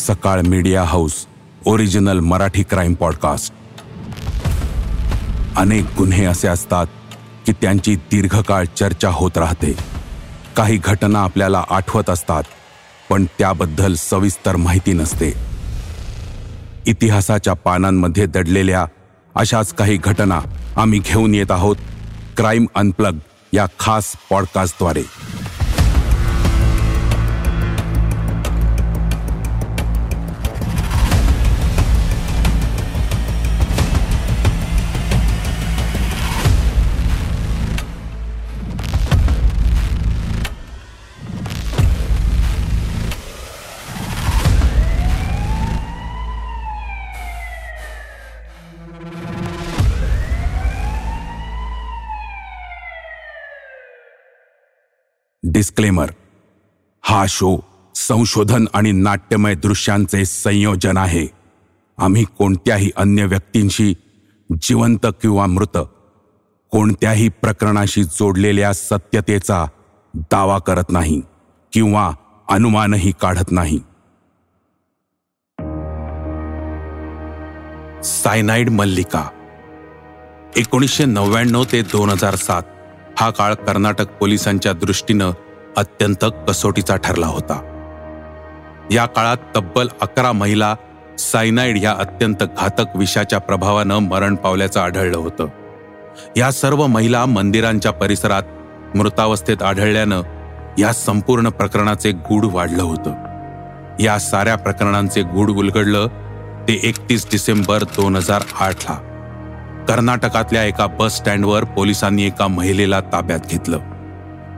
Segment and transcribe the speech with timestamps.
[0.00, 1.14] Sakal media house
[1.66, 3.52] original Marathi crime podcast.
[5.56, 6.86] अनेक गुन्हे असे असतात
[7.46, 9.72] की त्यांची दीर्घकाळ चर्चा होत राहते.
[10.56, 12.42] काही घटना आपल्याला आठवत असतात
[13.10, 15.32] पण त्याबद्दल सविस्तर माहिती नसते.
[16.86, 18.84] इतिहासाच्या पानांमध्ये दडलेल्या
[19.34, 20.40] अशाच काही घटना
[20.76, 21.76] आम्ही घेऊन येत आहोत
[22.36, 23.18] क्राईम अनप्लग
[23.52, 25.02] या खास पॉडकास्टद्वारे.
[55.42, 56.10] डिस्क्लेमर
[57.02, 61.26] हा शो संशोधन आणि नाट्यमय दृश्यांचे संयोजन आहे.
[61.98, 63.94] आम्ही कोणत्याही अन्य व्यक्तींशी
[64.62, 65.78] जिवंत किंवा मृत
[66.70, 69.66] कोणत्याही प्रकरणाशी जोडलेल्या सत्यतेचा
[70.14, 71.22] दावा करत नाही
[71.72, 72.12] किंवा
[72.48, 73.78] अनुमानही काढत नाही.
[78.04, 79.28] सायनाईड मल्लिका
[80.56, 82.62] एकोणीसशे नव्याण्णव ते दोन हजार सात.
[83.20, 85.32] हा काळ कर्नाटक पोलिसांच्या दृष्टीनं
[85.76, 87.60] अत्यंत कसोटीचा ठरला होता.
[88.90, 90.74] या काळात तब्बल अकरा महिला
[91.18, 95.46] सायनाईड या अत्यंत घातक विषाच्या प्रभावानं मरण पावल्याचं आढळलं होतं.
[96.36, 98.42] या सर्व महिला मंदिरांच्या परिसरात
[98.94, 100.22] मृतावस्थेत आढळल्यानं
[100.78, 103.14] या संपूर्ण प्रकरणाचे गूढ वाढलं होतं.
[104.00, 106.06] या साऱ्या प्रकरणांचे गूढ उलगडलं
[106.68, 109.09] ते एकतीस डिसेंबर दोन हजार आठला.
[109.88, 113.78] कर्नाटकातल्या एका बस स्टँडवर पोलिसांनी एका महिलेला ताब्यात घेतलं.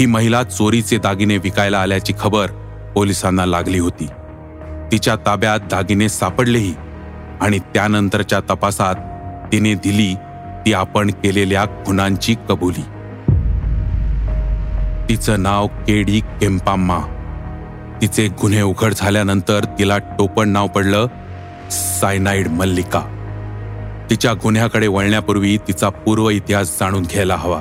[0.00, 2.46] ही महिला चोरीचे दागिने विकायला आल्याची खबर
[2.94, 4.06] पोलिसांना लागली होती.
[4.92, 6.74] तिच्या ताब्यात दागिने सापडलेही
[7.40, 8.94] आणि त्यानंतरच्या तपासात
[9.52, 10.14] तिने दिली
[10.66, 12.84] ती आपण केलेल्या खुनांची कबुली.
[15.08, 16.98] तिचं नाव केडी केम्पाम्मा.
[18.02, 21.06] तिचे गुन्हे उघड झाल्यानंतर तिला टोपण नाव पडलं
[21.70, 23.15] सायनाईड मल्लिका.
[24.10, 27.60] तिच्या गुन्ह्याकडे वळण्यापूर्वी तिचा पूर्व इतिहास जाणून घ्यायला हवा.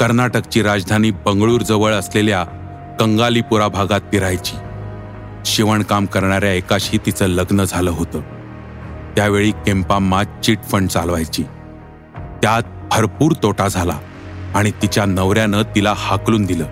[0.00, 2.44] कर्नाटकची राजधानी बंगळूर जवळ असलेल्या
[3.00, 4.56] कंगालीपुरा भागात ती राहायची
[5.44, 8.20] शिवणकाम करणाऱ्या एकाशी तिचं लग्न झालं होतं.
[9.16, 11.42] त्यावेळी केम्पाम्मा चिट फंड चालवायची.
[12.42, 13.98] त्यात भरपूर तोटा झाला
[14.54, 16.64] आणि तिच्या नवऱ्यानं तिला हाकलून दिलं.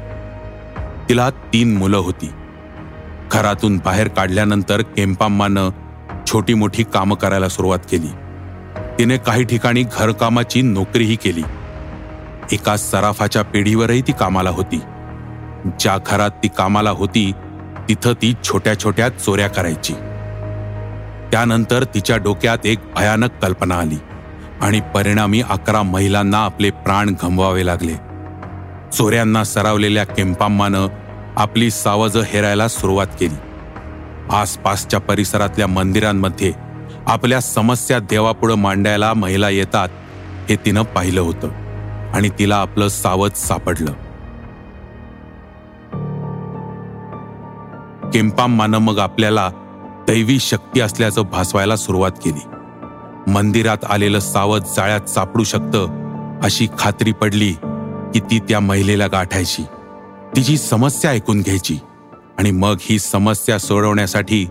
[1.08, 2.30] तिला तीन मुलं होती.
[3.32, 5.70] घरातून बाहेर काढल्यानंतर केम्पाम्मानं
[6.26, 8.23] छोटी मोठी कामं करायला सुरुवात केली.
[8.98, 11.42] तिने काही ठिकाणी घरकामाची नोकरीही केली.
[12.52, 14.80] एका सराफाच्या पिढीवरही ती कामाला होती.
[15.80, 17.32] ज्या घरात ती कामाला होती
[17.88, 19.94] तिथं ती छोट्या छोट्या चोऱ्या करायची.
[21.30, 23.96] त्यानंतर तिच्या डोक्यात एक भयानक कल्पना आली
[24.60, 27.94] आणि परिणामी अकरा महिलांना आपले प्राण गमवावे लागले.
[28.92, 30.86] चोऱ्यांना सरावलेल्या केम्पाम्मानं
[31.36, 33.36] आपली सावज हेरायला सुरुवात केली.
[34.30, 36.52] आसपासच्या परिसरातल्या मंदिरांमध्ये
[37.06, 39.88] आपल्या समस्या देवापुढं मांडायला महिला येतात
[40.50, 41.48] हे तिनं पाहिलं होतं.
[42.14, 43.92] आणि तिला आपलं सावध सापडलं.
[48.10, 49.50] केम्पाम्मानं मग आपल्याला
[50.08, 52.48] दैवी शक्ती असल्याचं भासवायला सुरुवात केली.
[53.30, 55.88] मंदिरात आलेलं सावध जाळ्यात सापडू शकतं
[56.42, 57.52] अशी खात्री पडली
[58.14, 59.64] की ती त्या महिलेला गाठायची.
[60.36, 61.78] तिची समस्या ऐकून घ्यायची.
[62.38, 64.44] आणि मग ही समस्या सोडवण्यासाठी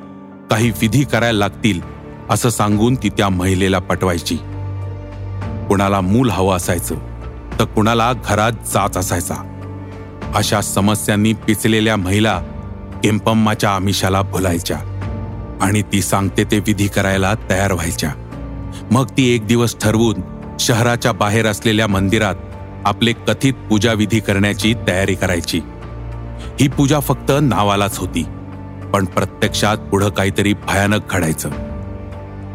[0.49, 1.92] काही विधी करायला लागतील
[2.29, 4.35] असं सांगून ती त्या महिलेला पटवायची.
[5.67, 6.95] कुणाला मूल हवं असायचं
[7.59, 9.35] तर कुणाला घरात जात असायचा.
[10.35, 12.39] अशा समस्यांनी पिचलेल्या महिला
[13.03, 14.77] केम्पम्माच्या आमिषाला भुलायच्या
[15.61, 18.11] आणि ती सांगते ते विधी करायला तयार व्हायच्या.
[18.91, 20.21] मग ती एक दिवस ठरवून
[20.59, 22.35] शहराच्या बाहेर असलेल्या मंदिरात
[22.85, 25.61] आपले कथित पूजा विधी करण्याची तयारी करायची.
[26.59, 28.23] ही पूजा फक्त नावालाच होती
[28.93, 31.49] पण प्रत्यक्षात पुढं काहीतरी भयानक घडायचं.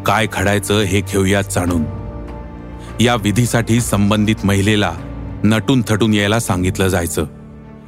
[0.09, 1.83] काय घडायचं हे घेऊयात जाणून.
[2.99, 4.91] या विधीसाठी संबंधित महिलेला
[5.43, 7.25] नटून थटून यायला सांगितलं जायचं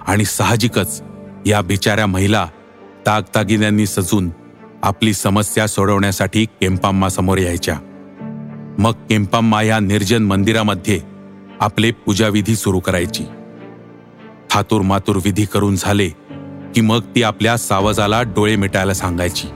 [0.07, 1.01] आणि साहजिकच
[1.45, 2.47] या बिचाऱ्या महिला
[3.05, 4.29] तागतागिन्यांनी सजून
[4.83, 7.77] आपली समस्या सोडवण्यासाठी केम्पाम्मा समोर यायच्या.
[8.79, 10.99] मग केम्पाम्मा या निर्जन मंदिरामध्ये
[11.59, 13.23] आपले पूजाविधी सुरू करायची.
[14.49, 16.09] थातूर मातूर विधी करून झाले
[16.75, 19.47] की मग ती आपल्या सावजाला डोळे मिटायला सांगायची.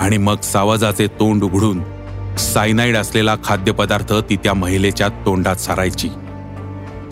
[0.00, 1.82] आणि मग सावजाचे तोंड उघडून
[2.38, 6.08] सायनाईड असलेला खाद्यपदार्थ ती त्या महिलेच्या तोंडात सारायची.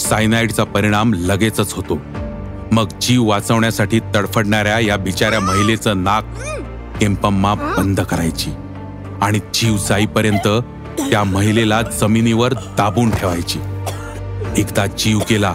[0.01, 1.99] सायनाईडचा परिणाम लगेचच होतो.
[2.73, 6.25] मग जीव वाचवण्यासाठी तडफडणाऱ्या या बिचाऱ्या महिलेचं नाक
[7.01, 8.51] केम्पम्मा बंद करायची
[9.23, 10.49] आणि जीव जाईपर्यंत
[11.11, 13.59] त्या महिलेला जमिनीवर दाबून ठेवायची.
[14.57, 15.53] एकदा जीव केला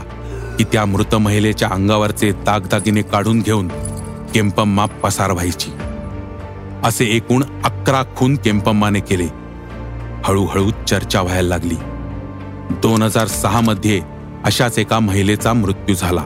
[0.57, 3.68] की त्या मृत महिलेच्या अंगावरचे दागदागिने काढून घेऊन
[4.34, 5.72] केम्पम्मा पसार व्हायची.
[6.83, 9.28] असे एकूण अकरा खून केम्पम्माने केले.
[10.25, 11.75] हळूहळू चर्चा व्हायला लागली.
[12.69, 14.01] दोन हजार सहा मध्ये
[14.45, 16.25] अशाच एका महिलेचा मृत्यू झाला.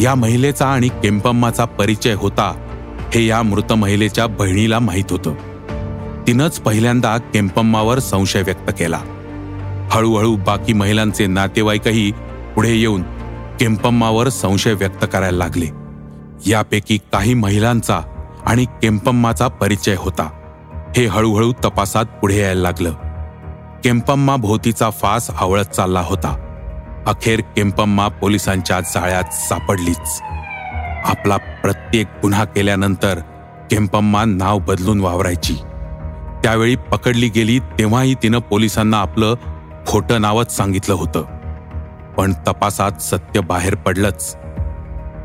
[0.00, 2.54] या महिलेचा आणि केम्पम्माचा परिचय होता
[3.14, 5.34] हे या मृत महिलेच्या बहिणीला माहीत होतं.
[6.26, 9.00] तिनंच पहिल्यांदा केम्पम्मावर संशय व्यक्त केला.
[9.90, 12.12] हळूहळू बाकी महिलांचे नातेवाईकही
[12.54, 13.02] पुढे येऊन
[13.60, 15.66] केम्पम्मावर संशय व्यक्त करायला लागले.
[16.46, 18.00] यापैकी काही महिलांचा
[18.46, 20.30] आणि केम्पम्माचा परिचय होता.
[20.96, 22.92] हे हळूहळू तपासात पुढे यायला लागलं.
[23.84, 26.46] केम्पम्मा भोवतीचा फास आवळत चालला होता.
[27.06, 30.20] अखेर केम्पम्मा पोलिसांच्या जाळ्यात सापडलीच.
[31.04, 33.18] आपला प्रत्येक गुन्हा केल्यानंतर
[33.70, 35.54] केम्पम्मा नाव बदलून वावरायची.
[36.42, 39.34] त्यावेळी पकडली गेली तेव्हाही तिनं पोलिसांना आपलं
[39.86, 41.24] खोटं नावच सांगितलं होतं.
[42.16, 44.36] पण तपासात सत्य बाहेर पडलंच.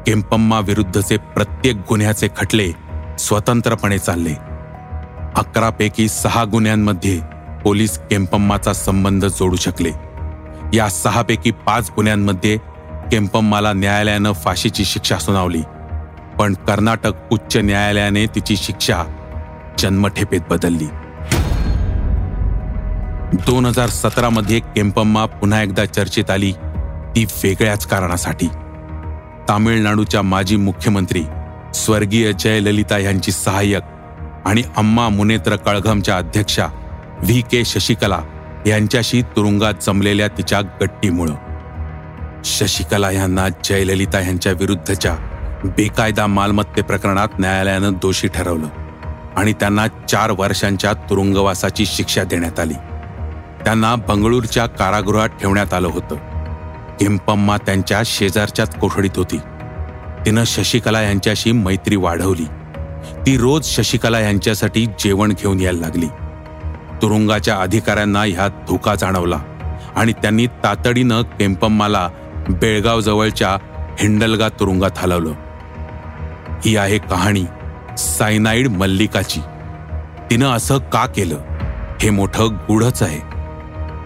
[0.08, 2.72] केम्पम्मा विरुद्धचे प्रत्येक गुन्ह्याचे खटले
[3.20, 4.34] स्वतंत्रपणे चालले.
[5.36, 7.22] अकरापैकी सहा गुन्ह्यांमध्ये
[7.64, 9.92] पोलीस केम्पम्माचा संबंध जोडू शकले.
[10.74, 12.58] या सहापैकी पाच गुन्ह्यांमध्ये
[13.12, 15.62] केम्पम्माला न्यायालयानं फाशीची शिक्षा सुनावली.
[16.40, 19.04] पण कर्नाटक उच्च न्यायालयाने तिची शिक्षा
[19.80, 20.88] जन्मठेपेत बदलली.
[23.34, 26.52] दोन हजार सतरामध्ये केम्पम्मा पुन्हा एकदा चर्चेत आली
[27.16, 28.48] ती वेगळ्याच कारणासाठी.
[29.50, 31.24] तामिळनाडूच्या माजी मुख्यमंत्री
[31.76, 33.82] स्वर्गीय जयललिता यांची सहाय्यक
[34.46, 36.68] आणि अम्मा मुनेत्र कळघमच्या अध्यक्षा
[37.24, 38.20] व्ही के शशिकला
[38.68, 41.36] यांच्याशी तुरुंगात जमलेल्या तिच्या गट्टीमुळं.
[42.46, 45.16] शशिकला यांना जयललिता यांच्या विरुद्धच्या
[45.64, 48.68] बेकायदा मालमत्ते प्रकरणात न्यायालयानं दोषी ठरवलं
[49.36, 52.74] आणि त्यांना चार वर्षांच्या तुरुंगवासाची शिक्षा देण्यात आली.
[53.64, 56.16] त्यांना बंगळूरच्या कारागृहात ठेवण्यात आलं होतं.
[57.00, 59.38] किंपम्मा त्यांच्या शेजारच्याच कोठडीत होती.
[60.26, 62.46] तिनं शशिकला यांच्याशी मैत्री वाढवली.
[63.26, 66.06] ती रोज शशिकला यांच्यासाठी जेवण घेऊन यायला लागली.
[67.02, 69.40] तुरुंगाच्या अधिकाऱ्यांना ह्यात धोका जाणवला
[69.96, 72.10] आणि त्यांनी तातडीनं केम्पम्माला
[72.50, 73.50] बेळगाव जवळच्या
[74.00, 75.34] हिंडलगा तुरुंगात हलवलं.
[76.66, 77.44] ही आहे कहाणी
[77.98, 79.40] सायनाईड मल्लिकाची.
[80.32, 81.38] तिनं असं का केलं?
[82.02, 83.20] हे मोठं गूढच आहे.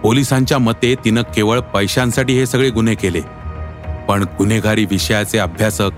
[0.02, 3.20] पोलिसांच्या मते तिनं केवळ पैशांसाठी हे सगळे गुन्हे केले.
[4.08, 5.90] पण गुन्हेगारी विषयाचे अभ्यासक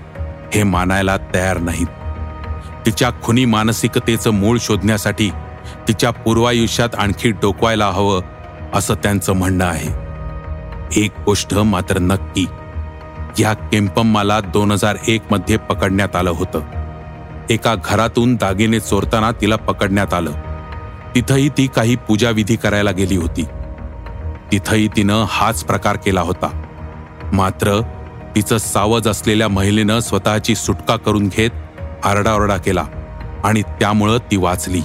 [0.53, 1.87] हे मानायला तयार नाहीत.
[2.85, 5.29] तिच्या खुनी मानसिकतेचं मूळ शोधण्यासाठी
[5.87, 8.21] तिच्या पूर्वायुष्यात आणखी डोकवायला हवं
[8.73, 10.03] असं त्यांचं म्हणणं आहे.
[11.01, 12.45] एक गोष्ट मात्र नक्की
[13.39, 16.61] या केम्पम्माला दोन हजार एक मध्ये पकडण्यात आलं होतं.
[17.49, 20.31] एका घरातून दागिने चोरताना तिला पकडण्यात आलं.
[21.15, 23.45] तिथंही ती काही पूजाविधी करायला गेली होती.
[24.51, 26.61] तिथंही तिनं हाच प्रकार केला होता.
[27.33, 27.81] मात्र
[28.35, 31.49] तिचं सावज असलेल्या महिलेनं स्वतःची सुटका करून घेत
[32.03, 32.85] आरडाओरडा केला
[33.43, 34.81] आणि त्यामुळं ती वाचली.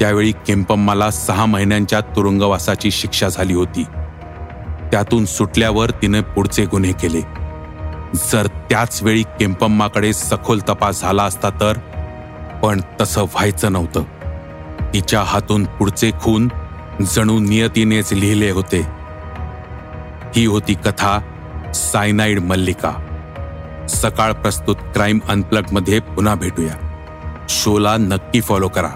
[0.00, 3.84] त्यावेळी केम्पम्माला सहा महिन्यांच्या तुरुंगवासाची शिक्षा झाली होती.
[4.92, 7.20] त्यातून सुटल्यावर तिने पुढचे गुन्हे केले.
[8.14, 11.78] जर त्याच वेळी केम्पम्माकडे सखोल तपास झाला असता तर
[12.62, 14.02] पण तसं व्हायचं नव्हतं.
[14.94, 16.48] तिच्या हातून पुढचे खून
[17.02, 18.86] जणू नियतीनेच लिहिले होते.
[20.36, 21.27] ही होती कथा
[21.74, 22.92] सायनाईड मल्लिका.
[23.88, 26.74] सकाळ प्रस्तुत क्राईम अनप्लगमध्ये पुन्हा भेटूया.
[27.48, 28.90] शोला नक्की फॉलो करा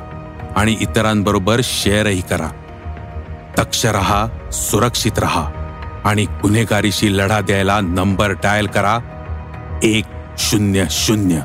[0.57, 2.51] आणि इतरांबरोबर शेअरही करा.
[3.57, 5.51] दक्ष रहा सुरक्षित रहा
[6.05, 8.99] आणि गुन्हेगारीशी लढा द्यायला नंबर डायल करा
[9.83, 10.05] एक
[10.39, 11.41] शून्य शून्य.